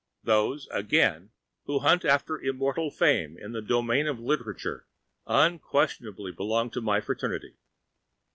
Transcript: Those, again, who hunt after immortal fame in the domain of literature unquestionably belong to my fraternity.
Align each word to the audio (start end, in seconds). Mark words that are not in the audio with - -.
Those, 0.23 0.67
again, 0.71 1.29
who 1.65 1.77
hunt 1.77 2.03
after 2.05 2.41
immortal 2.41 2.89
fame 2.89 3.37
in 3.37 3.51
the 3.51 3.61
domain 3.61 4.07
of 4.07 4.19
literature 4.19 4.87
unquestionably 5.27 6.31
belong 6.31 6.71
to 6.71 6.81
my 6.81 6.99
fraternity. 7.01 7.53